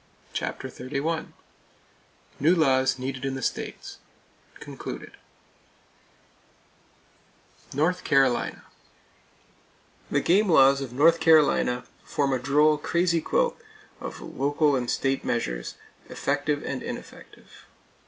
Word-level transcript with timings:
[Page 0.33 0.39
292] 0.39 0.97
CHAPTER 0.97 0.97
XXXI 0.97 1.25
NEW 2.39 2.55
LAWS 2.55 2.97
NEEDED 2.97 3.23
IN 3.23 3.35
THE 3.35 3.43
STATES 3.43 3.99
(Concluded) 4.55 5.11
North 7.75 8.03
Carolina: 8.03 8.63
The 10.09 10.21
game 10.21 10.49
laws 10.49 10.81
of 10.81 10.91
North 10.91 11.19
Carolina 11.19 11.85
form 12.03 12.33
a 12.33 12.39
droll 12.39 12.79
crazy 12.79 13.21
quilt 13.21 13.61
of 13.99 14.19
local 14.21 14.75
and 14.75 14.89
state 14.89 15.23
measures, 15.23 15.75
effective 16.09 16.63
and 16.63 16.81
ineffective. 16.81 17.67